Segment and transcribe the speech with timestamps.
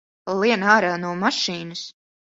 [0.43, 1.89] Lien ārā no mašīnas!